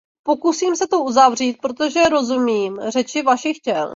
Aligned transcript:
Pokusím 0.23 0.75
se 0.75 0.87
to 0.87 0.99
uzavřít, 1.03 1.57
protože 1.61 2.03
rozumím 2.09 2.79
řeči 2.87 3.21
vašich 3.21 3.59
těl. 3.63 3.89